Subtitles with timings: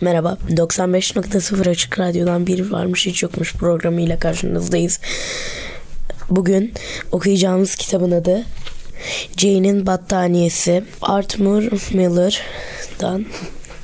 [0.00, 5.00] Merhaba, 95.0 Açık Radyo'dan bir varmış hiç yokmuş programıyla karşınızdayız.
[6.30, 6.72] Bugün
[7.12, 8.44] okuyacağımız kitabın adı
[9.36, 10.84] Jane'in Battaniyesi.
[11.02, 13.26] Arthur Miller'dan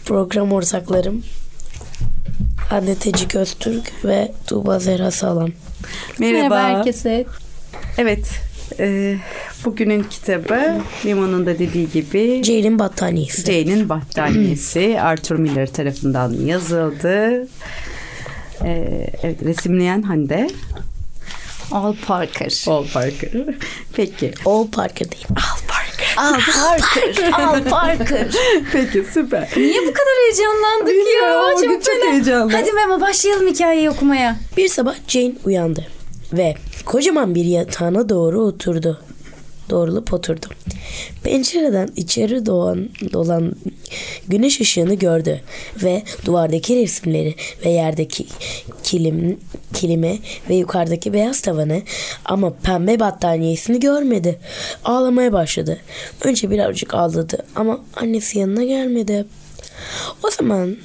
[0.04, 1.24] program ortaklarım
[2.68, 5.50] Hande Tecik Öztürk ve Tuğba Zehra Sağlam.
[6.18, 6.38] Merhaba.
[6.38, 7.24] Merhaba herkese.
[7.98, 8.30] Evet,
[8.78, 9.16] e,
[9.64, 13.52] bugünün kitabı Limon'un da dediği gibi Jane'in Battaniyesi.
[13.52, 17.48] Jane'in Battaniyesi Arthur Miller tarafından yazıldı.
[18.64, 18.70] E,
[19.22, 20.48] evet, resimleyen Hande.
[21.72, 22.62] Al Parker.
[22.66, 23.30] Paul Parker.
[23.92, 24.32] Peki.
[24.46, 25.26] All Parker değil.
[25.30, 26.14] Al Parker.
[26.16, 27.32] Al Parker.
[27.32, 28.28] Al Parker.
[28.72, 29.48] Peki süper.
[29.56, 31.38] Niye bu kadar heyecanlandık Bilmiyorum ya?
[31.38, 32.52] ama Çok, çok heyecanlı.
[32.52, 34.36] Hadi Memo başlayalım hikayeyi okumaya.
[34.56, 35.86] Bir sabah Jane uyandı
[36.32, 39.00] ve kocaman bir yatağına doğru oturdu.
[39.70, 40.46] Doğrulup oturdu.
[41.22, 43.52] Pencereden içeri doğan dolan
[44.28, 45.40] güneş ışığını gördü
[45.82, 48.26] ve duvardaki resimleri ve yerdeki
[48.82, 49.40] kilim
[49.74, 51.82] kilime ve yukarıdaki beyaz tavanı
[52.24, 54.38] ama pembe battaniyesini görmedi.
[54.84, 55.78] Ağlamaya başladı.
[56.24, 59.24] Önce birazcık ağladı ama annesi yanına gelmedi.
[60.22, 60.76] O zaman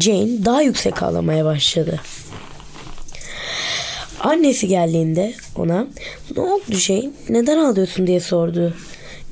[0.00, 2.00] Jane daha yüksek ağlamaya başladı.
[4.24, 5.86] Annesi geldiğinde ona
[6.36, 8.74] ne oldu Jane neden ağlıyorsun diye sordu.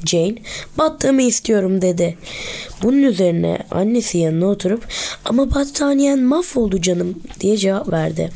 [0.07, 0.35] Jane
[0.79, 2.19] battığımı istiyorum dedi.
[2.83, 4.85] Bunun üzerine annesi yanına oturup
[5.25, 8.31] ama battaniyen mahvoldu canım diye cevap verdi.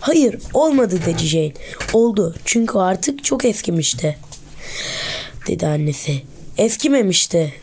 [0.00, 1.52] Hayır olmadı dedi Jane.
[1.92, 4.16] Oldu çünkü artık çok eskimişti.
[5.48, 6.22] Dedi annesi.
[6.58, 7.54] Eskimemişti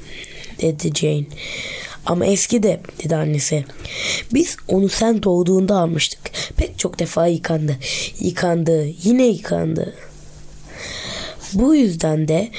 [0.62, 1.26] dedi Jane.
[2.06, 3.66] Ama eski de dedi annesi.
[4.34, 6.20] Biz onu sen doğduğunda almıştık.
[6.58, 7.78] Pek çok defa yıkandı.
[8.20, 8.88] Yıkandı.
[9.04, 9.94] Yine yıkandı.
[11.54, 12.50] Bu yüzden de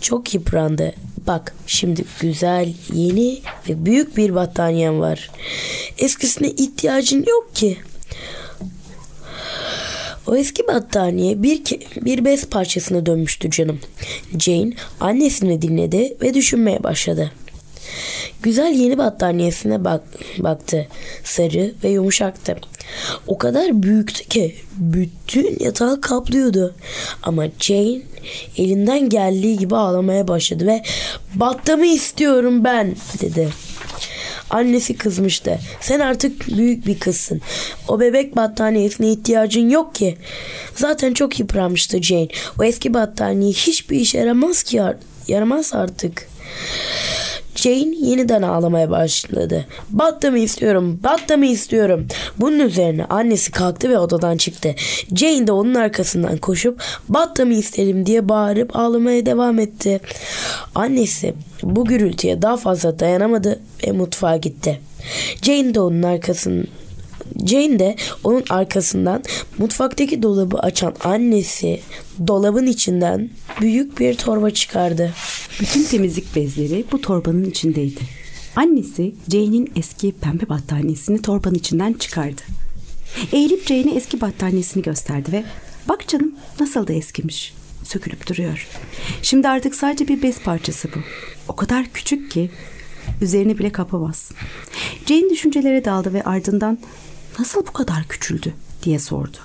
[0.00, 0.94] çok yıprandı.
[1.26, 5.30] Bak şimdi güzel, yeni ve büyük bir battaniyen var.
[5.98, 7.78] Eskisine ihtiyacın yok ki.
[10.26, 13.80] O eski battaniye bir, ke- bir bez parçasına dönmüştü canım.
[14.38, 17.32] Jane annesini dinledi ve düşünmeye başladı.
[18.42, 20.02] Güzel yeni battaniyesine bak
[20.38, 20.86] baktı.
[21.24, 22.56] Sarı ve yumuşaktı.
[23.26, 26.74] O kadar büyüktü ki bütün yatağı kaplıyordu.
[27.22, 27.98] Ama Jane
[28.56, 30.82] elinden geldiği gibi ağlamaya başladı ve
[31.34, 33.48] battamı istiyorum ben dedi.
[34.50, 35.58] Annesi kızmıştı.
[35.80, 37.40] Sen artık büyük bir kızsın.
[37.88, 40.16] O bebek battaniyesine ihtiyacın yok ki.
[40.76, 42.28] Zaten çok yıpranmıştı Jane.
[42.60, 44.96] O eski battaniye hiçbir işe yaramaz ki ar-
[45.28, 46.28] yaramaz artık.
[47.54, 49.66] Jane yeniden ağlamaya başladı.
[49.90, 52.06] Battımı istiyorum, battımı istiyorum.
[52.38, 54.74] Bunun üzerine annesi kalktı ve odadan çıktı.
[55.16, 60.00] Jane de onun arkasından koşup battımı isterim diye bağırıp ağlamaya devam etti.
[60.74, 64.80] Annesi bu gürültüye daha fazla dayanamadı ve mutfağa gitti.
[65.42, 66.81] Jane de onun arkasından
[67.46, 69.22] Jane de onun arkasından
[69.58, 71.80] mutfaktaki dolabı açan annesi
[72.26, 75.12] dolabın içinden büyük bir torba çıkardı.
[75.60, 78.00] Bütün temizlik bezleri bu torbanın içindeydi.
[78.56, 82.42] Annesi Jane'in eski pembe battaniyesini torbanın içinden çıkardı.
[83.32, 85.44] Eğilip Jane'e eski battaniyesini gösterdi ve
[85.88, 87.54] bak canım nasıl da eskimiş.
[87.84, 88.68] Sökülüp duruyor.
[89.22, 90.98] Şimdi artık sadece bir bez parçası bu.
[91.48, 92.50] O kadar küçük ki
[93.22, 94.32] üzerini bile kapamaz.
[95.06, 96.78] Jane düşüncelere daldı ve ardından
[97.38, 99.36] nasıl bu kadar küçüldü diye sordu.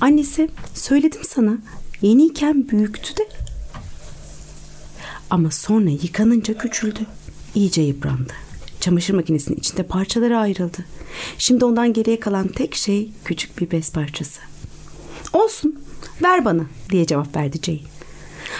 [0.00, 1.58] Annesi söyledim sana
[2.02, 3.28] yeniyken büyüktü de
[5.30, 7.00] ama sonra yıkanınca küçüldü.
[7.54, 8.32] İyice yıprandı.
[8.80, 10.84] Çamaşır makinesinin içinde parçalara ayrıldı.
[11.38, 14.40] Şimdi ondan geriye kalan tek şey küçük bir bez parçası.
[15.32, 15.80] Olsun,
[16.22, 17.80] ver bana diye cevap verdi Jane.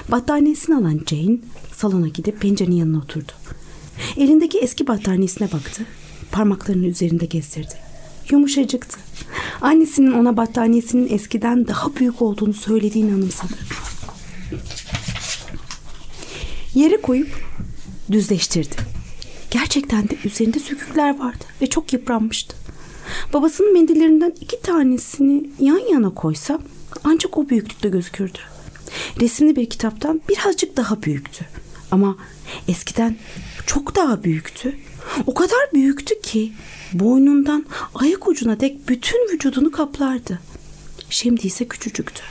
[0.08, 1.38] Battaniyesini alan Jane
[1.76, 3.32] salona gidip pencerenin yanına oturdu.
[4.16, 5.82] Elindeki eski battaniyesine baktı.
[6.32, 7.74] Parmaklarını üzerinde gezdirdi.
[8.32, 8.98] Yumuşacıktı.
[9.60, 13.54] Annesinin ona battaniyesinin eskiden daha büyük olduğunu söylediğini anımsadı.
[16.74, 17.28] Yere koyup
[18.12, 18.76] düzleştirdi.
[19.50, 22.56] Gerçekten de üzerinde sökükler vardı ve çok yıpranmıştı.
[23.32, 26.58] Babasının mendillerinden iki tanesini yan yana koysa
[27.04, 28.38] ancak o büyüklükte gözükürdü.
[29.20, 31.44] Resimli bir kitaptan birazcık daha büyüktü.
[31.90, 32.16] Ama
[32.68, 33.16] eskiden
[33.66, 34.76] çok daha büyüktü.
[35.26, 36.52] O kadar büyüktü ki
[36.92, 40.38] boynundan ayak ucuna dek bütün vücudunu kaplardı.
[41.10, 42.22] Şimdi ise küçücüktü.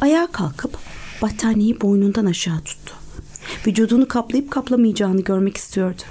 [0.00, 0.78] Ayağa kalkıp
[1.22, 2.94] battaniyeyi boynundan aşağı tuttu.
[3.66, 6.02] Vücudunu kaplayıp kaplamayacağını görmek istiyordu.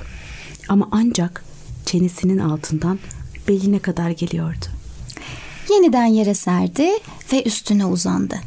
[0.70, 1.44] Ama ancak
[1.86, 3.00] çenesinin altından
[3.48, 4.66] beline kadar geliyordu.
[5.70, 6.90] Yeniden yere serdi
[7.34, 8.40] ve üstüne uzandı.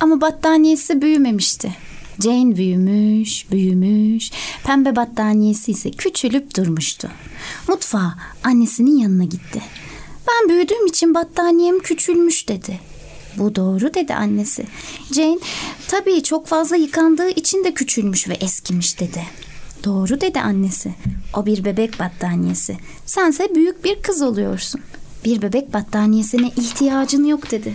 [0.00, 1.76] Ama battaniyesi büyümemişti.
[2.22, 4.30] Jane büyümüş, büyümüş.
[4.64, 7.10] Pembe battaniyesi ise küçülüp durmuştu.
[7.68, 9.62] Mutfağa annesinin yanına gitti.
[10.28, 12.80] Ben büyüdüğüm için battaniyem küçülmüş dedi.
[13.36, 14.66] Bu doğru dedi annesi.
[15.14, 15.38] Jane
[15.88, 19.22] tabii çok fazla yıkandığı için de küçülmüş ve eskimiş dedi.
[19.84, 20.94] Doğru dedi annesi.
[21.36, 22.76] O bir bebek battaniyesi.
[23.06, 24.80] Sense büyük bir kız oluyorsun.
[25.24, 27.74] Bir bebek battaniyesine ihtiyacın yok dedi.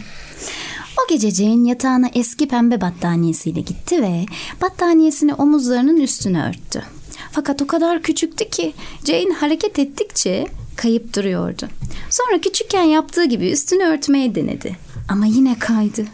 [0.98, 4.25] O gece Jane yatağına eski pembe battaniyesiyle gitti ve
[4.62, 6.84] battaniyesini omuzlarının üstüne örttü.
[7.31, 8.74] Fakat o kadar küçüktü ki
[9.06, 11.69] Jane hareket ettikçe kayıp duruyordu.
[12.10, 14.78] Sonra küçükken yaptığı gibi üstünü örtmeye denedi.
[15.10, 16.06] Ama yine kaydı.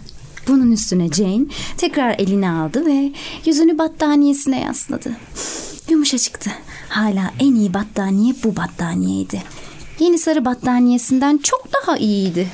[0.47, 1.45] Bunun üstüne Jane
[1.77, 3.11] tekrar elini aldı ve
[3.45, 5.11] yüzünü battaniyesine yasladı.
[5.89, 6.51] Yumuşacıktı.
[6.89, 9.43] Hala en iyi battaniye bu battaniyeydi.
[9.99, 12.47] Yeni sarı battaniyesinden çok daha iyiydi.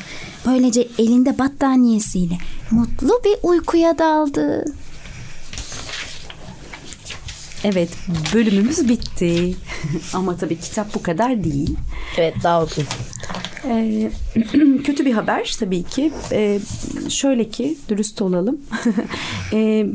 [0.45, 2.37] Böylece elinde battaniyesiyle
[2.71, 4.65] mutlu bir uykuya daldı.
[7.63, 7.89] Evet
[8.33, 9.55] bölümümüz bitti.
[10.13, 11.77] Ama tabii kitap bu kadar değil.
[12.17, 12.85] Evet daha uzun.
[13.69, 14.11] Ee,
[14.83, 16.11] kötü bir haber tabii ki.
[16.31, 16.59] Ee,
[17.09, 18.57] şöyle ki dürüst olalım.
[19.53, 19.85] Ee,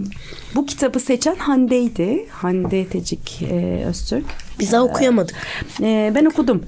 [0.54, 2.26] bu kitabı seçen Hande'ydi.
[2.30, 4.24] Hande Tecik e, Öztürk.
[4.58, 5.36] Biz daha okuyamadık.
[5.80, 6.62] Ee, ben okudum.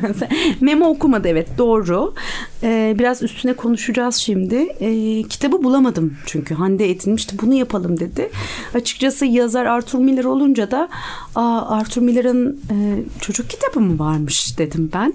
[0.60, 2.14] Memo okumadı evet doğru.
[2.62, 4.56] Ee, biraz üstüne konuşacağız şimdi.
[4.80, 8.30] Ee, kitabı bulamadım çünkü Hande edinmişti bunu yapalım dedi.
[8.74, 10.88] Açıkçası yazar Arthur Miller olunca da
[11.34, 12.74] Aa, Arthur Miller'ın e,
[13.20, 15.14] çocuk kitabı mı varmış dedim ben.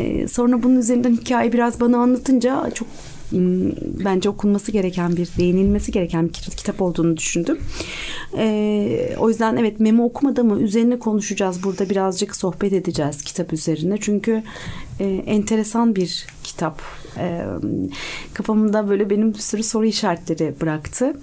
[0.00, 2.88] Ee, sonra bunun üzerinden hikaye biraz bana anlatınca çok
[4.04, 7.58] bence okunması gereken bir, değinilmesi gereken bir kitap olduğunu düşündüm.
[8.36, 11.62] Ee, o yüzden evet memo okumadı ama üzerine konuşacağız.
[11.62, 13.98] Burada birazcık sohbet edeceğiz kitap üzerine.
[14.00, 14.42] Çünkü
[15.00, 16.82] e, enteresan bir kitap.
[17.18, 17.44] E,
[18.34, 21.16] kafamda böyle benim bir sürü soru işaretleri bıraktı.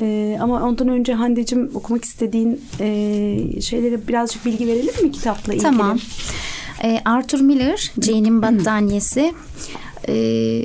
[0.00, 5.62] E, ama ondan önce Hande'cim okumak istediğin e, şeylere birazcık bilgi verelim mi kitapla ilgili?
[5.62, 5.98] Tamam.
[6.84, 9.34] Ee, Arthur Miller, Jane'in battaniyesi.
[10.08, 10.64] Ee,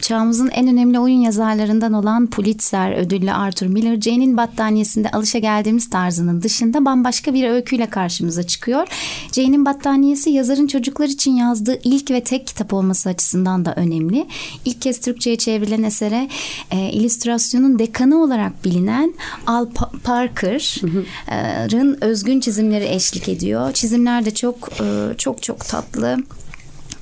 [0.00, 6.42] çağımızın en önemli oyun yazarlarından olan Pulitzer ödüllü Arthur Miller, Jane'in battaniyesinde alışa geldiğimiz tarzının
[6.42, 8.86] dışında bambaşka bir öyküyle karşımıza çıkıyor.
[9.32, 14.26] Jane'in battaniyesi yazarın çocuklar için yazdığı ilk ve tek kitap olması açısından da önemli.
[14.64, 16.28] İlk kez Türkçe'ye çevrilen esere
[16.70, 19.14] e, illüstrasyonun dekanı olarak bilinen
[19.46, 23.72] Al Pa- Parker'ın özgün çizimleri eşlik ediyor.
[23.72, 26.16] Çizimler de çok e, çok çok tatlı.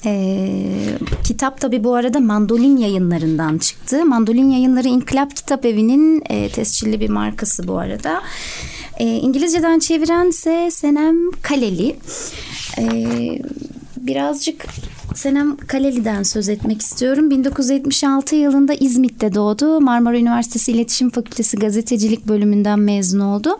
[0.09, 4.05] Ee, kitap tabi bu arada Mandolin yayınlarından çıktı.
[4.05, 8.23] Mandolin yayınları İnkılap Kitap Evi'nin e, tescilli bir markası bu arada.
[8.99, 11.97] E, İngilizceden çevirense Senem Kaleli.
[12.79, 12.85] E,
[13.97, 14.67] birazcık
[15.15, 17.31] Senem Kaleli'den söz etmek istiyorum.
[17.31, 19.81] 1976 yılında İzmit'te doğdu.
[19.81, 23.59] Marmara Üniversitesi İletişim Fakültesi Gazetecilik bölümünden mezun oldu.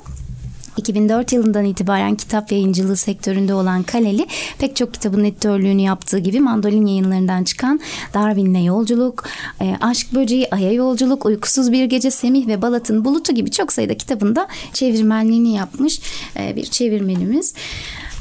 [0.79, 4.27] 2004 yılından itibaren kitap yayıncılığı sektöründe olan Kaleli
[4.59, 7.81] pek çok kitabın editörlüğünü yaptığı gibi mandolin yayınlarından çıkan
[8.15, 9.25] Darwin'le Yolculuk,
[9.61, 13.97] e, Aşk Böceği, Ay'a Yolculuk, Uykusuz Bir Gece, Semih ve Balat'ın Bulutu gibi çok sayıda
[13.97, 16.01] kitabında çevirmenliğini yapmış
[16.37, 17.55] e, bir çevirmenimiz.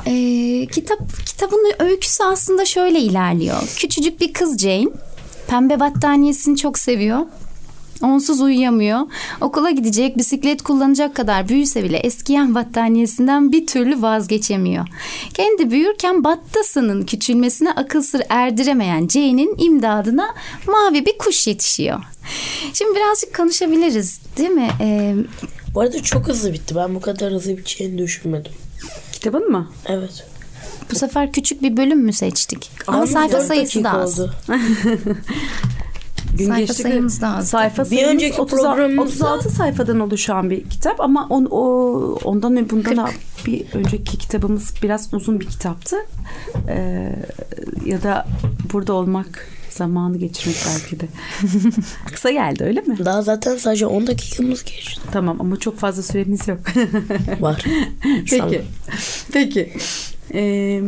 [0.05, 0.13] E,
[0.71, 3.73] kitap kitabın öyküsü aslında şöyle ilerliyor.
[3.77, 4.87] Küçücük bir kız Jane
[5.47, 7.19] pembe battaniyesini çok seviyor.
[8.01, 8.99] Onsuz uyuyamıyor.
[9.41, 14.85] Okula gidecek, bisiklet kullanacak kadar büyüse bile eskiyen battaniyesinden bir türlü vazgeçemiyor.
[15.33, 20.35] Kendi büyürken battasının küçülmesine akıl sır erdiremeyen Jane'in imdadına
[20.67, 21.99] mavi bir kuş yetişiyor.
[22.73, 24.69] Şimdi birazcık konuşabiliriz değil mi?
[24.81, 25.15] Ee,
[25.73, 26.75] Bu arada çok hızlı bitti.
[26.75, 28.51] Ben bu kadar hızlı biteceğini düşünmedim.
[29.11, 29.71] Kitabın mı?
[29.85, 30.27] Evet.
[30.91, 32.71] bu sefer küçük bir bölüm mü seçtik?
[32.87, 34.19] Ama sayfa sayısı da az.
[36.37, 37.47] Gün Sayfa sayımız da az.
[37.49, 39.03] Sayfa Bir önceki 30 programımızda-
[39.35, 41.59] 36 sayfadan oluşan bir kitap ama on, o,
[42.23, 43.09] ondan bundan da
[43.45, 45.95] bir önceki kitabımız biraz uzun bir kitaptı.
[46.69, 47.15] Ee,
[47.85, 48.27] ya da
[48.73, 51.05] burada olmak zamanı geçirmek belki de.
[52.13, 52.97] Kısa geldi öyle mi?
[53.05, 55.01] Daha zaten sadece 10 dakikamız geçti.
[55.11, 56.59] Tamam ama çok fazla süremiz yok.
[57.39, 57.63] Var.
[58.29, 58.61] Peki.
[59.33, 59.73] Peki.
[60.33, 60.81] Ee,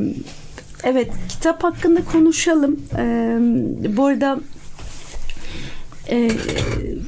[0.84, 2.80] evet kitap hakkında konuşalım.
[2.98, 3.38] Ee,
[3.98, 4.40] bu arada
[6.12, 6.32] e,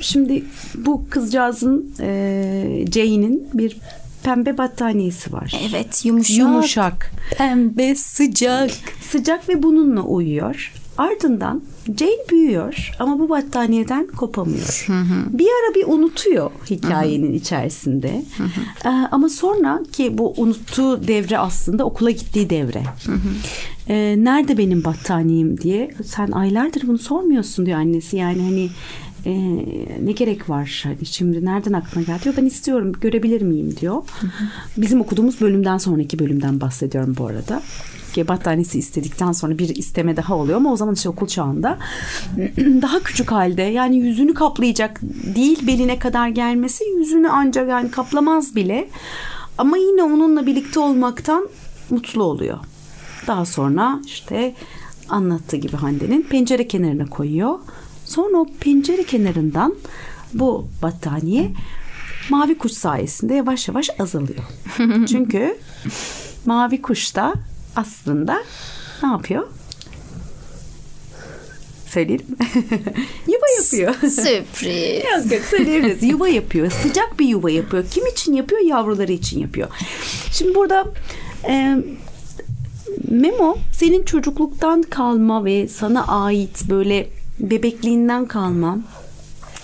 [0.01, 0.43] şimdi
[0.75, 3.77] bu kızcağızın e, Jane'in bir
[4.23, 5.61] pembe battaniyesi var.
[5.69, 6.37] Evet yumuşak.
[6.37, 7.11] Yumuşak.
[7.37, 8.71] Pembe sıcak.
[9.11, 10.73] Sıcak ve bununla uyuyor.
[11.01, 11.61] Ardından
[11.97, 14.87] Jane büyüyor ama bu battaniyeden kopamıyor.
[15.29, 18.25] Bir ara bir unutuyor hikayenin içerisinde.
[18.85, 22.83] Ee, ama sonra ki bu unuttuğu devre aslında okula gittiği devre.
[23.87, 28.17] Ee, nerede benim battaniyem diye sen aylardır bunu sormuyorsun diyor annesi.
[28.17, 28.69] Yani hani
[29.25, 29.33] e,
[30.05, 34.03] ne gerek var hani şimdi nereden aklına geldi diyor ben istiyorum görebilir miyim diyor.
[34.77, 37.61] Bizim okuduğumuz bölümden sonraki bölümden bahsediyorum bu arada
[38.13, 41.77] ki battaniyesi istedikten sonra bir isteme daha oluyor ama o zaman işte okul çağında
[42.57, 45.01] daha küçük halde yani yüzünü kaplayacak
[45.35, 48.89] değil beline kadar gelmesi yüzünü ancak yani kaplamaz bile
[49.57, 51.47] ama yine onunla birlikte olmaktan
[51.89, 52.57] mutlu oluyor.
[53.27, 54.55] Daha sonra işte
[55.09, 57.59] anlattığı gibi Hande'nin pencere kenarına koyuyor.
[58.05, 59.75] Sonra o pencere kenarından
[60.33, 61.51] bu battaniye
[62.29, 64.43] mavi kuş sayesinde yavaş yavaş azalıyor.
[65.07, 65.57] Çünkü
[66.45, 67.33] mavi kuş da
[67.75, 68.43] aslında
[69.03, 69.47] ne yapıyor?
[71.87, 72.25] Söyleyelim
[73.27, 73.93] yuva yapıyor.
[73.93, 75.03] Sürpriz.
[75.03, 76.03] Yok yok söyleyebiliriz.
[76.03, 76.71] Yuva yapıyor.
[76.71, 77.85] Sıcak bir yuva yapıyor.
[77.91, 78.61] Kim için yapıyor?
[78.61, 79.67] Yavruları için yapıyor.
[80.31, 80.85] Şimdi burada
[81.47, 81.77] e,
[83.09, 87.09] Memo senin çocukluktan kalma ve sana ait böyle
[87.39, 88.79] bebekliğinden kalma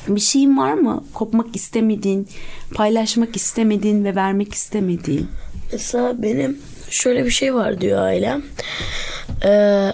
[0.07, 1.03] bir şeyin var mı?
[1.13, 2.27] Kopmak istemediğin,
[2.73, 5.27] paylaşmak istemediğin ve vermek istemediğin.
[5.71, 6.57] Mesela benim
[6.89, 8.43] şöyle bir şey var diyor ailem.
[9.45, 9.91] Ee,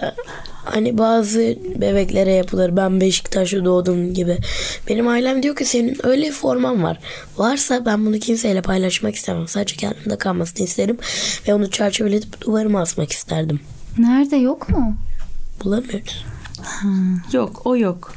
[0.64, 1.38] hani bazı
[1.80, 2.76] bebeklere yapılır.
[2.76, 4.38] Ben Beşiktaş'ta doğdum gibi.
[4.88, 6.98] Benim ailem diyor ki senin öyle bir forman var.
[7.36, 9.48] Varsa ben bunu kimseyle paylaşmak istemem.
[9.48, 10.98] Sadece kendimde kalmasını isterim.
[11.48, 13.60] Ve onu çerçeveletip duvarıma asmak isterdim.
[13.98, 14.96] Nerede yok mu?
[15.64, 16.24] Bulamıyoruz.
[17.32, 18.12] Yok o yok.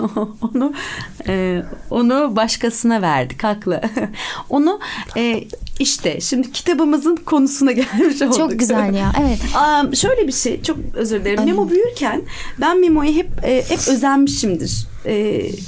[0.54, 0.72] onu
[1.28, 3.80] e, onu başkasına verdik haklı.
[4.50, 4.80] onu
[5.16, 5.44] e,
[5.78, 8.36] işte şimdi kitabımızın konusuna gelmiş olduk.
[8.36, 9.12] Çok güzel ya.
[9.20, 9.38] Evet.
[9.54, 11.44] Aa, şöyle bir şey çok özür dilerim.
[11.44, 12.22] Memo büyürken
[12.60, 14.86] ben Memo'ya hep e, hep özenmişimdir.
[15.06, 15.14] E,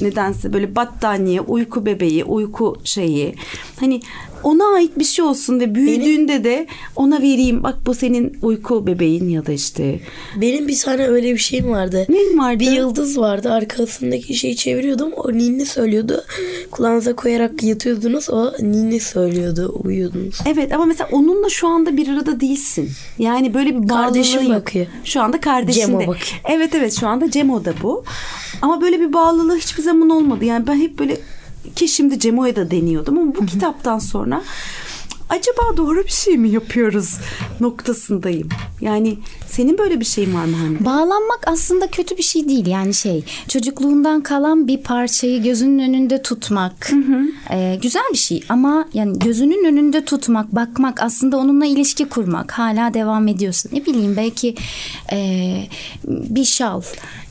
[0.00, 3.34] nedense böyle battaniye, uyku bebeği, uyku şeyi.
[3.80, 4.00] Hani
[4.44, 7.62] ona ait bir şey olsun ve büyüdüğünde de ona vereyim.
[7.62, 10.00] Bak bu senin uyku bebeğin ya da işte.
[10.40, 12.06] Benim bir tane öyle bir şeyim vardı.
[12.08, 12.60] Ne vardı?
[12.60, 13.52] Bir yıldız vardı.
[13.52, 15.12] Arkasındaki şeyi çeviriyordum.
[15.12, 16.24] O ninni söylüyordu.
[16.70, 18.30] Kulağınıza koyarak yatıyordunuz.
[18.30, 19.80] O ninni söylüyordu.
[19.84, 20.38] Uyuyordunuz.
[20.46, 22.90] Evet ama mesela onunla şu anda bir arada değilsin.
[23.18, 24.50] Yani böyle bir Kardeşim yok.
[24.52, 24.86] bakıyor.
[25.04, 26.06] Şu anda kardeşin Cemo de.
[26.06, 26.40] bakıyor.
[26.48, 28.04] Evet evet şu anda Cemo da bu.
[28.62, 30.44] Ama böyle bir bağlılığı hiçbir zaman olmadı.
[30.44, 31.16] Yani ben hep böyle
[31.76, 34.43] ki şimdi Cemo'ya da deniyordum ama bu kitaptan sonra
[35.28, 37.19] acaba doğru bir şey mi yapıyoruz?
[37.61, 38.49] noktasındayım.
[38.81, 40.85] Yani senin böyle bir şeyin var mı Hande?
[40.85, 42.66] Bağlanmak aslında kötü bir şey değil.
[42.66, 46.90] Yani şey çocukluğundan kalan bir parçayı gözünün önünde tutmak
[47.50, 48.45] e, güzel bir şey.
[48.49, 53.71] Ama yani gözünün önünde tutmak bakmak aslında onunla ilişki kurmak hala devam ediyorsun.
[53.73, 54.54] Ne bileyim belki
[55.12, 55.19] e,
[56.09, 56.83] bir şal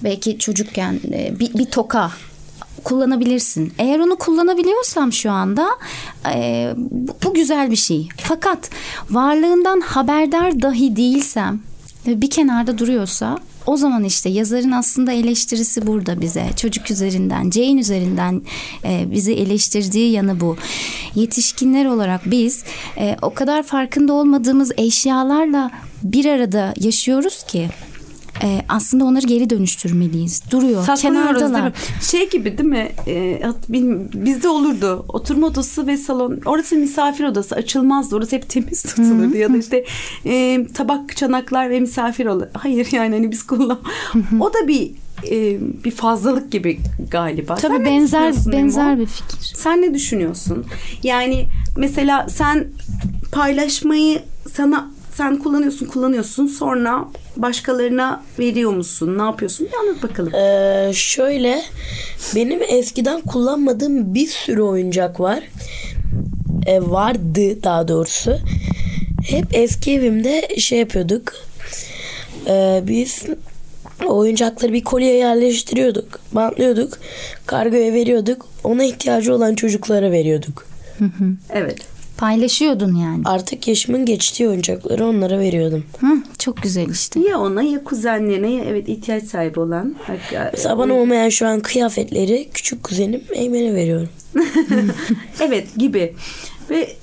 [0.04, 2.12] belki çocukken e, bir, bir toka
[2.84, 3.74] kullanabilirsin.
[3.78, 5.68] Eğer onu kullanabiliyorsam şu anda
[6.34, 8.08] e, bu, bu güzel bir şey.
[8.18, 8.70] Fakat
[9.10, 11.60] varlığından haberdar dahi değilsem
[12.08, 16.46] ve bir kenarda duruyorsa o zaman işte yazarın aslında eleştirisi burada bize.
[16.58, 18.42] Çocuk üzerinden, Jane üzerinden
[18.86, 20.58] e, bizi eleştirdiği yanı bu.
[21.16, 22.64] Yetişkinler olarak biz
[22.98, 25.72] e, o kadar farkında olmadığımız eşyalarla
[26.04, 27.70] bir arada yaşıyoruz ki
[28.44, 30.44] e, aslında onları geri dönüştürmeliyiz.
[30.52, 31.54] Duruyor, Saklıyoruz kenardalar.
[31.54, 32.04] değil mi?
[32.04, 32.92] Şey gibi değil mi?
[33.70, 35.06] Bilmiyorum, bizde olurdu.
[35.08, 36.40] Oturma odası ve salon.
[36.46, 37.56] Orası misafir odası.
[37.56, 38.16] Açılmazdı.
[38.16, 39.38] Orası hep temiz tutulurdu.
[39.38, 39.86] ya da işte
[40.26, 42.52] e, tabak, çanaklar ve misafir odası.
[42.54, 43.80] Hayır yani hani biz kullan.
[44.40, 44.92] o da bir
[45.32, 46.80] e, bir fazlalık gibi
[47.12, 47.58] galiba.
[47.58, 49.54] Sen Tabii ne benzer benzer bir fikir.
[49.56, 50.66] Sen ne düşünüyorsun?
[51.04, 51.48] Yani
[51.78, 52.68] mesela sen
[53.32, 54.22] paylaşmayı
[54.54, 59.18] sana sen kullanıyorsun kullanıyorsun sonra başkalarına veriyor musun?
[59.18, 59.68] Ne yapıyorsun?
[59.68, 60.36] Bir anlat bakalım.
[60.36, 61.62] Ee, şöyle
[62.36, 65.44] benim eskiden kullanmadığım bir sürü oyuncak var.
[66.66, 68.38] Ee, vardı daha doğrusu.
[69.28, 71.34] Hep eski evimde şey yapıyorduk.
[72.48, 73.24] Ee, biz
[74.06, 76.20] oyuncakları bir kolye yerleştiriyorduk.
[76.32, 76.98] Bantlıyorduk.
[77.46, 78.46] Kargoya veriyorduk.
[78.64, 80.68] Ona ihtiyacı olan çocuklara veriyorduk.
[81.50, 81.93] Evet.
[82.24, 83.22] Paylaşıyordun yani.
[83.26, 85.84] Artık yaşımın geçtiği oyuncakları onlara veriyordum.
[86.00, 86.08] Hı,
[86.40, 87.20] çok güzel işte.
[87.20, 89.96] Ya ona ya kuzenlerine ya evet ihtiyaç sahibi olan.
[90.54, 94.10] Mesela bana olmayan şu an kıyafetleri küçük kuzenim Eymen'e veriyorum.
[95.40, 96.14] evet gibi.
[96.70, 96.96] Ve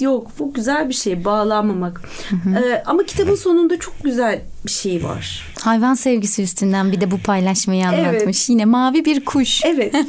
[0.00, 2.00] yok bu güzel bir şey bağlanmamak.
[2.32, 5.54] Ee, ama kitabın sonunda çok güzel bir şey var.
[5.60, 8.48] Hayvan sevgisi üstünden bir de bu paylaşmayı anlatmış.
[8.48, 9.64] Yine mavi bir kuş.
[9.64, 9.94] Evet.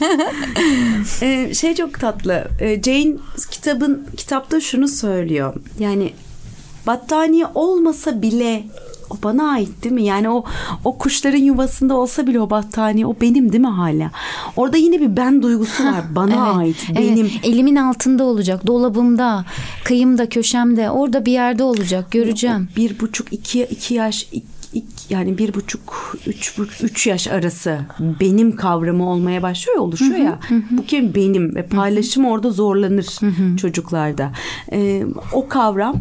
[1.21, 2.47] Ee, şey çok tatlı.
[2.59, 3.15] Ee, Jane
[3.51, 5.53] kitabın kitapta şunu söylüyor.
[5.79, 6.13] Yani
[6.87, 8.63] battaniye olmasa bile
[9.09, 10.03] o bana ait değil mi?
[10.03, 10.43] Yani o
[10.85, 14.11] o kuşların yuvasında olsa bile o battaniye o benim değil mi hala?
[14.55, 16.03] Orada yine bir ben duygusu var.
[16.15, 16.85] Bana Evet, ait.
[16.89, 17.11] evet.
[17.11, 17.31] Benim.
[17.43, 18.67] Elimin altında olacak.
[18.67, 19.45] Dolabımda,
[19.83, 20.89] kıyımda, köşemde.
[20.89, 22.11] Orada bir yerde olacak.
[22.11, 22.69] Göreceğim.
[22.77, 24.27] Bir buçuk iki, iki yaş
[25.09, 30.39] yani bir buçuk üç, üç yaş arası benim kavramı olmaya başlıyor oluşuyor ya
[30.71, 33.05] bu kim benim ve paylaşım orada zorlanır
[33.57, 34.31] çocuklarda
[34.71, 35.95] Ee, o kavram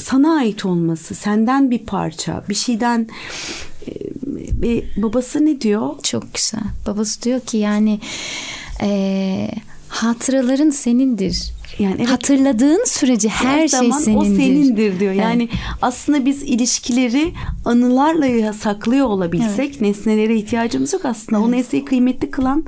[0.00, 3.08] sana ait olması senden bir parça bir şeyden
[4.62, 6.60] e, babası ne diyor Çok güzel.
[6.86, 8.00] Babası diyor ki yani
[8.82, 9.50] eee,
[9.88, 11.52] hatıraların senindir.
[11.78, 12.10] Yani evet.
[12.10, 14.20] Hatırladığın sürece her, şey zaman senindir.
[14.20, 15.12] o senindir diyor.
[15.12, 15.22] Evet.
[15.22, 15.48] Yani
[15.82, 17.32] aslında biz ilişkileri
[17.64, 21.42] anılarla saklıyor olabilsek nesnelere ihtiyacımız yok aslında.
[21.42, 22.64] O nesneyi kıymetli kılan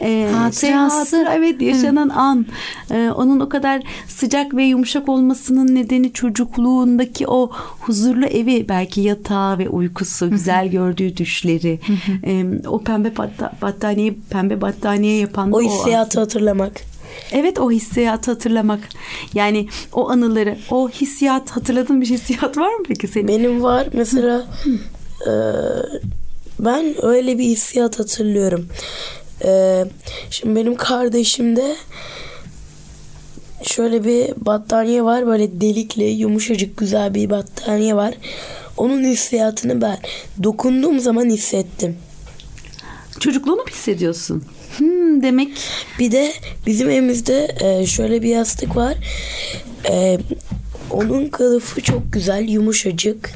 [0.00, 0.60] e, Hatırası.
[0.60, 2.46] şey hatıra, evet yaşanan an.
[2.90, 7.50] E, onun o kadar sıcak ve yumuşak olmasının nedeni çocukluğundaki o
[7.80, 11.80] huzurlu evi belki yatağı ve uykusu, güzel gördüğü düşleri.
[12.24, 16.89] E, o pembe batta, battaniye pembe battaniye yapan O o hissiyatı hatırlamak.
[17.32, 18.80] Evet o hissiyatı hatırlamak.
[19.34, 23.28] Yani o anıları, o hissiyat hatırladığın bir hissiyat var mı peki senin?
[23.28, 24.46] Benim var mesela
[25.26, 25.32] e,
[26.58, 28.68] ben öyle bir hissiyat hatırlıyorum.
[29.44, 29.84] E,
[30.30, 31.76] şimdi benim kardeşimde
[33.62, 38.14] şöyle bir battaniye var böyle delikli yumuşacık güzel bir battaniye var.
[38.76, 39.98] Onun hissiyatını ben
[40.42, 41.96] dokunduğum zaman hissettim.
[43.20, 44.44] Çocukluğunu mu hissediyorsun?
[44.76, 45.48] Hmm, demek
[45.98, 46.32] Bir de
[46.66, 48.94] bizim evimizde e, şöyle bir yastık var.
[49.90, 50.18] E,
[50.90, 53.30] onun kılıfı çok güzel, yumuşacık.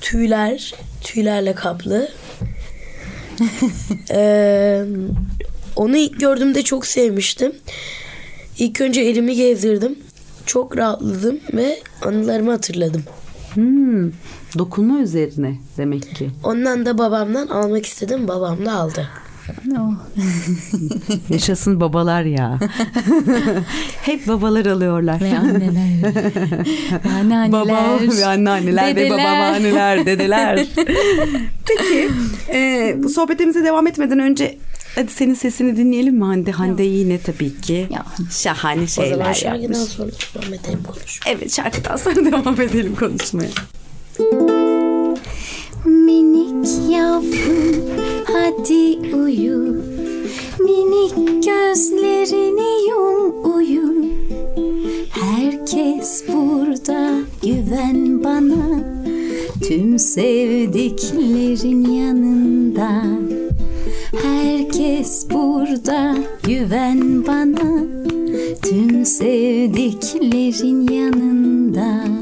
[0.00, 2.08] Tüyler, tüylerle kaplı.
[4.10, 4.84] E,
[5.76, 7.52] onu ilk gördüğümde çok sevmiştim.
[8.58, 9.98] İlk önce elimi gezdirdim.
[10.46, 13.04] Çok rahatladım ve anılarımı hatırladım.
[13.54, 14.10] hmm,
[14.58, 16.30] dokunma üzerine demek ki.
[16.44, 18.28] Ondan da babamdan almak istedim.
[18.28, 19.08] Babam da aldı.
[19.78, 19.92] Oh.
[21.30, 22.58] Yaşasın babalar ya.
[24.02, 25.20] Hep babalar alıyorlar.
[25.20, 26.14] Ve anneler.
[27.04, 27.52] ve anneanneler.
[27.52, 29.18] Baba ve anneanneler ve dedeler.
[29.18, 30.66] babaanneler, dedeler.
[31.66, 32.10] Peki,
[32.52, 34.58] e, bu sohbetimize devam etmeden önce
[34.94, 36.52] hadi senin sesini dinleyelim mi Hande?
[36.52, 37.88] Hande yine tabii ki.
[37.90, 38.04] Ya.
[38.30, 39.78] Şahane O şeyler zaman yapmış.
[39.78, 41.32] şarkıdan sonra devam edelim konuşmaya.
[41.36, 43.50] Evet şarkıdan sonra devam edelim konuşmaya.
[46.90, 47.74] Yavrum
[48.24, 49.76] hadi uyu.
[50.60, 54.04] Minik gözlerini yum uyu.
[55.10, 57.10] Herkes burada
[57.42, 58.82] güven bana.
[59.68, 63.02] Tüm sevdiklerin yanında.
[64.22, 67.84] Herkes burada güven bana.
[68.62, 72.21] Tüm sevdiklerin yanında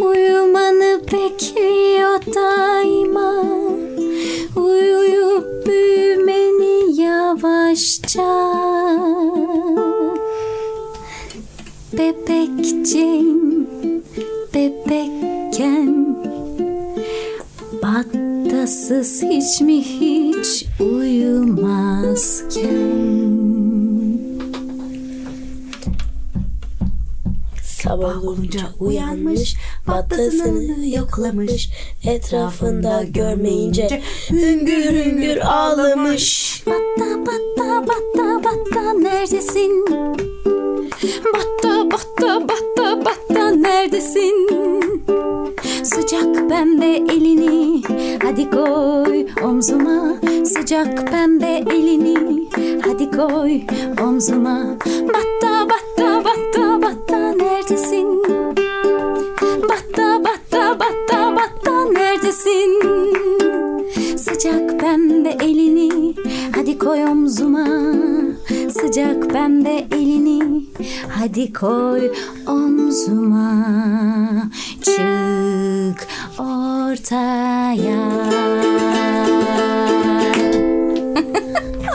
[0.00, 3.44] Uyumanı bekliyor daima.
[4.56, 8.50] Uyuyup büyümeni yavaşça.
[11.92, 13.60] Bebek Jane
[14.54, 16.16] bebekken.
[17.82, 22.20] Battasız hiç mi hiç uyumazken
[27.90, 29.56] Sabah olunca uyanmış,
[29.88, 31.70] battasını yoklamış,
[32.04, 36.62] etrafında görmeyince hüngür hüngür ağlamış.
[36.66, 39.84] Batta batta batta batta neredesin?
[41.34, 44.48] Batta batta batta batta neredesin?
[45.82, 47.82] Sıcak pembe elini
[48.22, 52.48] hadi koy omzuma Sıcak pembe elini
[52.84, 53.60] hadi koy
[54.02, 54.76] omzuma
[55.08, 55.49] batta
[57.80, 58.22] neredesin?
[59.68, 62.72] Batta batta batta batta neredesin?
[64.16, 66.14] Sıcak pembe elini
[66.54, 67.66] hadi koy omzuma
[68.70, 70.64] Sıcak pembe elini
[71.08, 72.12] hadi koy
[72.46, 73.66] omzuma
[74.82, 78.00] Çık ortaya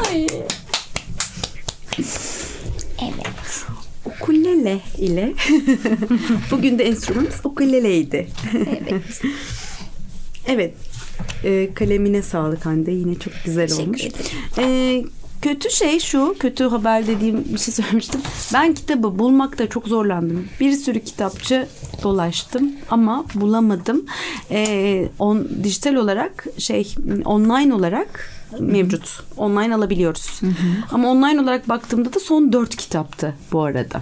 [1.98, 2.25] Evet.
[4.66, 5.34] Ukulele ile
[6.52, 8.28] bugün de enstrümanımız ukuleleydi.
[8.54, 9.22] Evet.
[10.48, 10.74] evet.
[11.44, 12.92] E, kalemine sağlık Hande.
[12.92, 14.02] Yine çok güzel Teşekkür olmuş.
[14.58, 15.04] E,
[15.42, 18.22] kötü şey şu, kötü haber dediğim bir şey söylemiştim.
[18.54, 20.48] Ben kitabı bulmakta çok zorlandım.
[20.60, 21.68] Bir sürü kitapçı
[22.04, 24.06] dolaştım ama bulamadım.
[24.52, 29.24] Ee, on, dijital olarak şey online olarak mevcut.
[29.38, 30.42] Online alabiliyoruz.
[30.92, 34.02] Ama online olarak baktığımda da son dört kitaptı bu arada.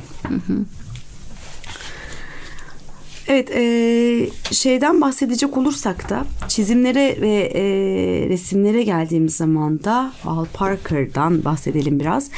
[3.27, 7.63] Evet, e, şeyden bahsedecek olursak da çizimlere ve e,
[8.29, 12.29] resimlere geldiğimiz zaman da Al Parker'dan bahsedelim biraz.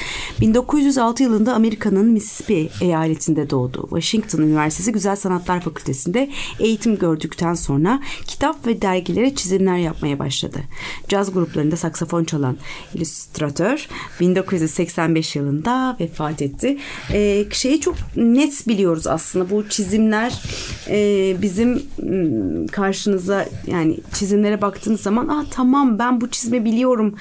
[0.42, 3.88] 1906 yılında Amerika'nın Mississippi eyaletinde doğdu.
[3.90, 10.60] Washington Üniversitesi Güzel Sanatlar Fakültesi'nde eğitim gördükten sonra kitap ve dergilere çizimler yapmaya başladı.
[11.08, 12.58] Caz gruplarında saksafon çalan
[12.94, 13.88] illüstratör
[14.20, 16.78] 1985 yılında vefat etti.
[17.14, 20.42] E, şeyi çok net biliyoruz aslında bu çizimler
[20.90, 27.16] e, bizim m, karşınıza yani çizimlere baktığınız zaman ah tamam ben bu çizme biliyorum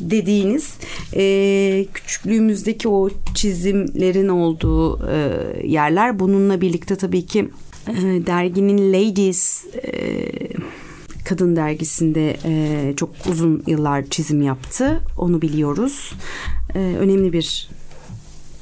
[0.00, 0.74] dediğiniz
[1.16, 5.32] e, küçüklüğümüzdeki o çizimlerin olduğu e,
[5.66, 6.18] yerler.
[6.18, 7.48] Bununla birlikte tabii ki
[7.88, 7.94] e,
[8.26, 10.28] derginin Ladies e,
[11.24, 15.00] kadın dergisinde e, çok uzun yıllar çizim yaptı.
[15.18, 16.12] Onu biliyoruz.
[16.74, 17.68] E, önemli bir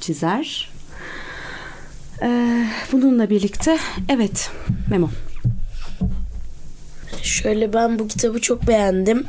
[0.01, 0.76] çizer
[2.23, 4.51] ee, bununla birlikte evet
[4.91, 5.11] Memo.
[7.23, 9.27] Şöyle ben bu kitabı çok beğendim.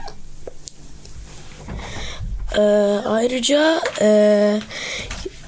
[2.57, 2.61] Ee,
[3.05, 4.59] ayrıca e,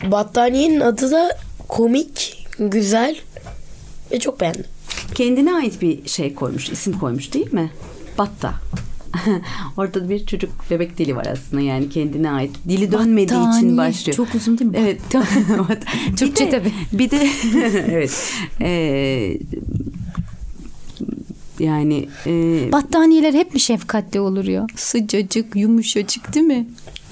[0.03, 3.15] battaniyenin adı da komik, güzel
[4.11, 4.65] ve çok beğendim.
[5.15, 7.71] Kendine ait bir şey koymuş, isim koymuş değil mi?
[8.17, 8.53] Batta.
[9.77, 12.51] Orada bir çocuk bebek dili var aslında yani kendine ait.
[12.69, 13.61] Dili dönmediği Battaniye.
[13.61, 14.15] için başlıyor.
[14.15, 14.77] Çok uzun değil mi?
[14.79, 15.01] Evet.
[16.17, 16.71] Türkçe tabii.
[16.93, 17.27] Bir de
[17.91, 18.33] evet.
[18.61, 19.37] Ee,
[21.59, 22.31] yani e,
[22.71, 24.67] Battaniyeler hep mi şefkatli olur ya?
[24.75, 26.67] Sıcacık, yumuşacık değil mi?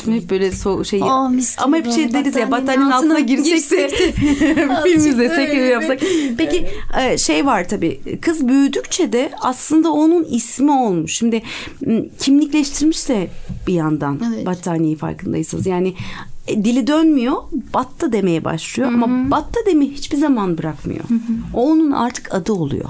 [0.06, 4.12] hep böyle so şey Aa, ama hep şey deriz ya battaniyenin altına, altına girsek de
[4.84, 6.00] film izlesek öyle yapsak.
[6.38, 6.68] Peki
[7.02, 11.18] e, şey var tabii kız büyüdükçe de aslında onun ismi olmuş.
[11.18, 11.42] Şimdi
[12.20, 13.28] kimlikleştirmiş de
[13.68, 14.46] bir yandan Evet.
[14.46, 15.66] battaniyeyi farkındaysanız.
[15.66, 15.94] Yani
[16.48, 17.36] e, dili dönmüyor
[17.74, 21.04] batta demeye başlıyor ama batta demeyi hiçbir zaman bırakmıyor.
[21.54, 22.90] O onun artık adı oluyor.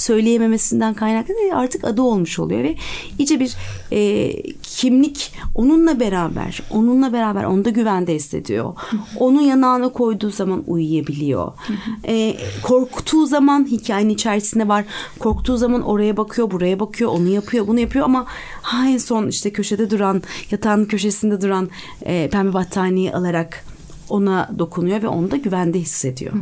[0.00, 2.76] Söyleyememesinden kaynaklı artık adı olmuş oluyor ve
[3.18, 3.56] iyice bir
[3.92, 4.32] e,
[4.62, 8.74] kimlik onunla beraber onunla beraber onu da güvende hissediyor.
[9.16, 11.52] Onu yanağına koyduğu zaman uyuyabiliyor.
[12.08, 14.84] E, korktuğu zaman hikayenin içerisinde var.
[15.18, 18.26] Korktuğu zaman oraya bakıyor, buraya bakıyor, onu yapıyor, bunu yapıyor ama
[18.62, 21.68] ha en son işte köşede duran, yatağın köşesinde duran
[22.02, 23.64] e, pembe battaniyeyi alarak
[24.08, 26.32] ona dokunuyor ve onu da güvende hissediyor.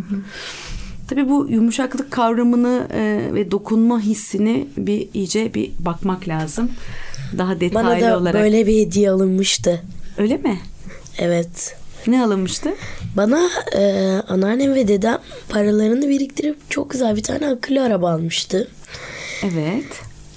[1.08, 6.70] Tabii bu yumuşaklık kavramını e, ve dokunma hissini bir iyice bir bakmak lazım.
[7.38, 8.42] Daha detaylı Bana da olarak.
[8.42, 9.82] böyle bir hediye alınmıştı.
[10.18, 10.58] Öyle mi?
[11.18, 11.76] Evet.
[12.06, 12.70] Ne alınmıştı?
[13.16, 13.82] Bana e,
[14.28, 15.18] anneannem ve dedem
[15.48, 18.68] paralarını biriktirip çok güzel bir tane akülü araba almıştı.
[19.42, 19.84] Evet.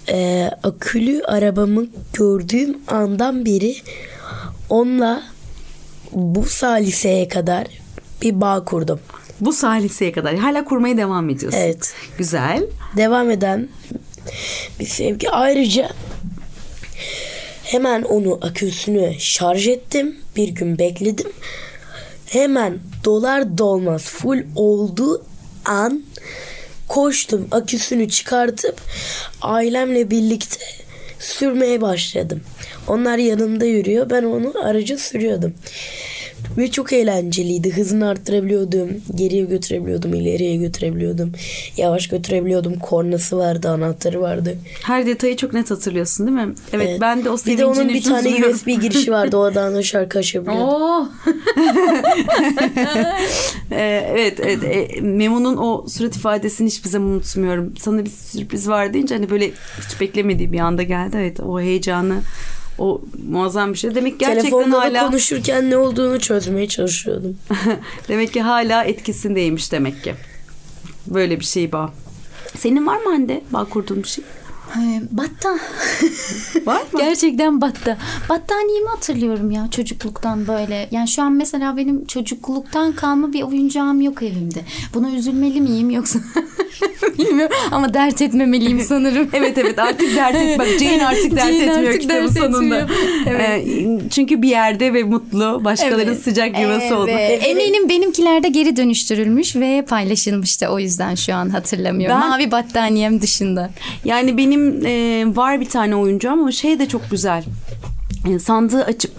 [0.09, 3.75] E, akülü arabamı gördüğüm andan beri
[4.69, 5.23] onunla
[6.11, 7.67] bu saliseye kadar
[8.21, 8.99] bir bağ kurdum.
[9.41, 11.59] Bu saliseye kadar hala kurmaya devam ediyorsun.
[11.59, 11.93] Evet.
[12.17, 12.63] Güzel.
[12.97, 13.69] Devam eden
[14.79, 15.29] bir sevgi.
[15.29, 15.89] Ayrıca
[17.63, 20.15] hemen onu aküsünü şarj ettim.
[20.35, 21.31] Bir gün bekledim.
[22.25, 25.25] Hemen dolar dolmaz full olduğu
[25.65, 26.03] an
[26.87, 28.81] koştum aküsünü çıkartıp
[29.41, 30.57] ailemle birlikte
[31.19, 32.41] sürmeye başladım.
[32.87, 34.09] Onlar yanımda yürüyor.
[34.09, 35.53] Ben onu araca sürüyordum.
[36.57, 37.71] Ve çok eğlenceliydi.
[37.77, 38.89] Hızını arttırabiliyordum.
[39.15, 40.13] Geriye götürebiliyordum.
[40.13, 41.31] ileriye götürebiliyordum.
[41.77, 42.79] Yavaş götürebiliyordum.
[42.79, 43.69] Kornası vardı.
[43.69, 44.57] Anahtarı vardı.
[44.83, 46.53] Her detayı çok net hatırlıyorsun değil mi?
[46.73, 47.01] Evet, Evet.
[47.01, 48.47] ben de o Bir de sevincini onun bir tane.
[48.47, 49.37] USB girişi vardı.
[49.37, 50.63] Oradan da şarkı açabiliyordum.
[50.69, 51.07] Oo.
[53.71, 54.63] Ee, evet, evet.
[54.63, 57.73] E, Memo'nun o surat ifadesini hiçbir zaman unutmuyorum.
[57.79, 59.51] Sana bir sürpriz var deyince hani böyle
[59.89, 61.17] hiç beklemediği bir anda geldi.
[61.19, 62.15] Evet, o heyecanı,
[62.81, 63.95] o muazzam bir şey.
[63.95, 67.37] Demek gerçekten Telefonda da hala konuşurken ne olduğunu çözmeye çalışıyordum.
[68.07, 70.15] demek ki hala etkisindeymiş demek ki.
[71.07, 71.93] Böyle bir şey bağ.
[72.57, 74.23] Senin var mı Hande bağ kurduğun bir şey?
[74.77, 75.49] Ee, Batta.
[76.65, 76.99] Var mı?
[76.99, 77.97] Gerçekten batta.
[78.29, 80.87] Battaniyemi hatırlıyorum ya çocukluktan böyle.
[80.91, 84.59] Yani şu an mesela benim çocukluktan kalma bir oyuncağım yok evimde.
[84.93, 86.19] Buna üzülmeli miyim yoksa
[87.19, 89.29] bilmiyorum ama dert etmemeliyim sanırım.
[89.33, 90.59] Evet evet artık dert et.
[90.59, 92.77] Bak Jane artık dert Jane etmiyor artık kitabın dert sonunda.
[92.79, 93.39] etmiyor.
[93.39, 93.65] Ee,
[94.11, 96.23] çünkü bir yerde ve mutlu başkalarının Evet.
[96.23, 97.09] sıcak yuvası oldu.
[97.11, 97.47] Evet.
[97.47, 100.67] Eminim benimkiler de geri dönüştürülmüş ve paylaşılmıştı.
[100.67, 102.17] O yüzden şu an hatırlamıyorum.
[102.21, 103.71] Ben- Mavi battaniyem dışında.
[104.05, 107.43] Yani benim e, var bir tane oyuncağım ama şey de çok güzel.
[108.35, 109.11] E, sandığı açıp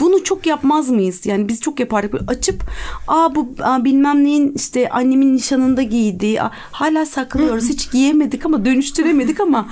[0.00, 1.26] bunu çok yapmaz mıyız?
[1.26, 2.12] Yani biz çok yapardık.
[2.12, 2.62] Böyle açıp
[3.08, 7.68] aa bu aa, bilmem neyin işte annemin nişanında giydiği aa, hala saklıyoruz.
[7.68, 9.68] Hiç giyemedik ama dönüştüremedik ama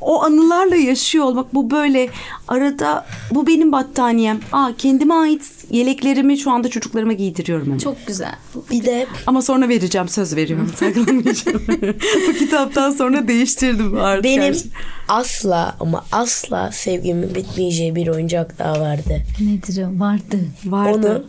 [0.00, 2.08] o anılarla yaşıyor olmak bu böyle
[2.48, 4.40] arada bu benim battaniyem.
[4.52, 7.78] Aa kendime ait yeleklerimi şu anda çocuklarıma giydiriyorum ama.
[7.78, 8.34] Çok güzel.
[8.70, 11.62] Bir de Ama sonra vereceğim söz veriyorum saklamayacağım.
[12.28, 14.24] bu kitaptan sonra değiştirdim artık.
[14.24, 14.64] benim her şeyi.
[15.08, 19.22] asla ama asla sevgimin bitmeyeceği bir oyuncak daha vardı.
[19.40, 20.00] Nedir o?
[20.00, 20.38] Vardı.
[20.64, 20.98] vardı.
[20.98, 21.24] Onu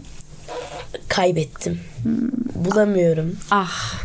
[1.08, 1.80] kaybettim.
[2.56, 3.38] Bulamıyorum.
[3.52, 4.04] Ah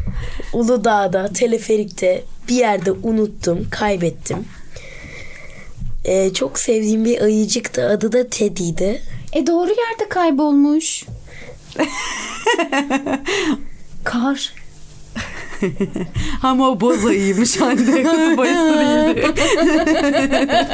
[0.52, 4.44] Uludağ'da, teleferikte bir yerde unuttum, kaybettim.
[6.04, 7.88] Ee, çok sevdiğim bir ayıcıktı.
[7.88, 9.02] Adı da Teddy'ydi.
[9.32, 11.04] E doğru yerde kaybolmuş.
[14.04, 14.59] Kar.
[16.42, 18.02] Ama o boz ayıymış anne.
[18.02, 19.26] Kutup ayısı değildi.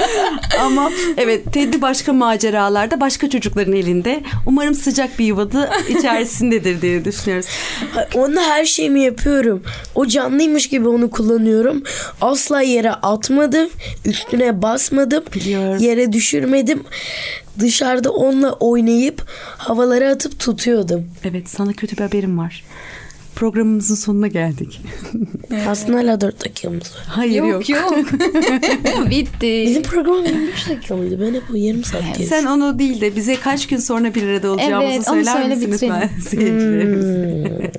[0.61, 4.23] Ama evet Teddy başka maceralarda başka çocukların elinde.
[4.47, 7.47] Umarım sıcak bir yuvada içerisindedir diye düşünüyoruz.
[8.15, 9.63] Onunla her şeyimi yapıyorum.
[9.95, 11.83] O canlıymış gibi onu kullanıyorum.
[12.21, 13.69] Asla yere atmadım.
[14.05, 15.25] Üstüne basmadım.
[15.35, 15.83] Biliyorum.
[15.83, 16.85] Yere düşürmedim.
[17.59, 19.23] Dışarıda onunla oynayıp
[19.57, 21.07] havalara atıp tutuyordum.
[21.25, 22.65] Evet sana kötü bir haberim var.
[23.37, 24.81] Programımızın sonuna geldik.
[25.69, 27.05] Aslında hala 4 dakikamız var.
[27.09, 27.69] Hayır yok.
[27.69, 27.95] yok.
[29.11, 29.65] Bitti.
[29.67, 31.19] Bizim program 25 dakika mıydı?
[31.21, 34.23] Ben hep o yarım saat diye Sen onu değil de bize kaç gün sonra bir
[34.29, 36.23] arada olacağımızı Evet, söyler söyle, misin lütfen bitirelim.
[36.29, 37.73] seyircilerimize?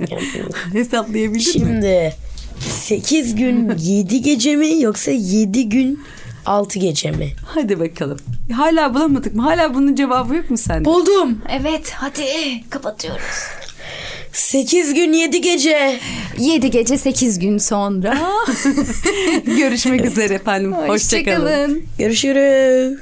[0.73, 1.41] Hesaplayabildin mi?
[1.41, 2.13] Şimdi
[2.59, 5.99] 8 gün 7 gece mi yoksa 7 gün
[6.45, 7.29] 6 gece mi?
[7.45, 8.17] Hadi bakalım.
[8.53, 9.41] Hala bulamadık mı?
[9.41, 10.85] Hala bunun cevabı yok mu sende?
[10.85, 11.41] Buldum.
[11.49, 12.25] Evet hadi
[12.69, 13.66] kapatıyoruz.
[14.37, 15.99] 8 gün 7 gece.
[16.37, 18.17] 7 gece 8 gün sonra.
[19.45, 20.73] Görüşmek üzere efendim.
[20.73, 20.89] Hoşçakalın.
[20.89, 21.83] Hoşçakalın.
[21.99, 22.99] Görüşürüz.